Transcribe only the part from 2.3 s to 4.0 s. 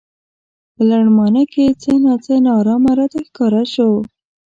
نا ارامه راته ښکاره شو.